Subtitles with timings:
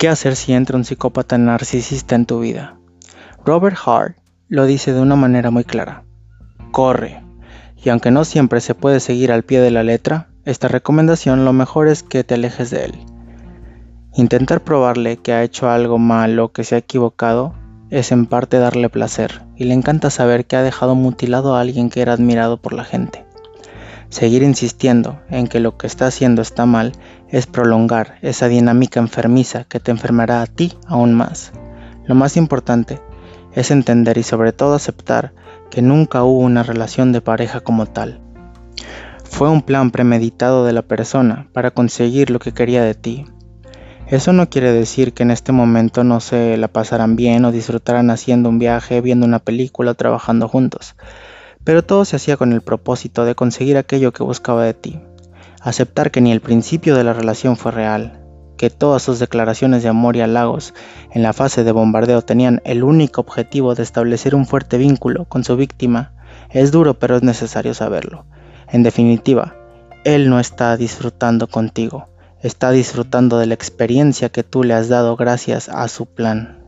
[0.00, 2.78] ¿Qué hacer si entra un psicópata narcisista en tu vida?
[3.44, 4.16] Robert Hart
[4.48, 6.04] lo dice de una manera muy clara.
[6.70, 7.22] Corre.
[7.76, 11.52] Y aunque no siempre se puede seguir al pie de la letra, esta recomendación lo
[11.52, 12.94] mejor es que te alejes de él.
[14.14, 17.52] Intentar probarle que ha hecho algo malo, que se ha equivocado,
[17.90, 21.90] es en parte darle placer, y le encanta saber que ha dejado mutilado a alguien
[21.90, 23.26] que era admirado por la gente.
[24.10, 26.92] Seguir insistiendo en que lo que está haciendo está mal
[27.28, 31.52] es prolongar esa dinámica enfermiza que te enfermará a ti aún más.
[32.06, 33.00] Lo más importante
[33.54, 35.32] es entender y sobre todo aceptar
[35.70, 38.20] que nunca hubo una relación de pareja como tal.
[39.22, 43.26] Fue un plan premeditado de la persona para conseguir lo que quería de ti.
[44.08, 48.10] Eso no quiere decir que en este momento no se la pasarán bien o disfrutaran
[48.10, 50.96] haciendo un viaje, viendo una película o trabajando juntos
[51.64, 55.00] pero todo se hacía con el propósito de conseguir aquello que buscaba de ti.
[55.60, 58.20] Aceptar que ni el principio de la relación fue real,
[58.56, 60.74] que todas sus declaraciones de amor y halagos
[61.12, 65.44] en la fase de bombardeo tenían el único objetivo de establecer un fuerte vínculo con
[65.44, 66.12] su víctima,
[66.50, 68.26] es duro pero es necesario saberlo.
[68.68, 69.54] En definitiva,
[70.04, 72.08] él no está disfrutando contigo,
[72.42, 76.59] está disfrutando de la experiencia que tú le has dado gracias a su plan.